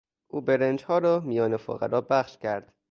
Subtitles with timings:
[0.27, 2.73] او برنجها را میان فقرا بخش کرد.